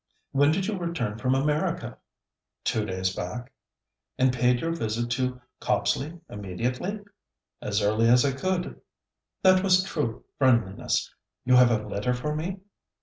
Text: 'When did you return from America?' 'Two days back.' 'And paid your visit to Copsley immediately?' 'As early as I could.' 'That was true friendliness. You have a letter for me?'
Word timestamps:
'When 0.31 0.49
did 0.51 0.65
you 0.65 0.79
return 0.79 1.19
from 1.19 1.35
America?' 1.35 1.99
'Two 2.63 2.85
days 2.87 3.15
back.' 3.15 3.53
'And 4.17 4.33
paid 4.33 4.59
your 4.61 4.71
visit 4.71 5.11
to 5.11 5.39
Copsley 5.61 6.19
immediately?' 6.27 7.01
'As 7.61 7.83
early 7.83 8.07
as 8.07 8.25
I 8.25 8.31
could.' 8.31 8.81
'That 9.43 9.63
was 9.63 9.83
true 9.83 10.23
friendliness. 10.39 11.13
You 11.45 11.53
have 11.55 11.69
a 11.69 11.87
letter 11.87 12.15
for 12.15 12.35
me?' 12.35 12.61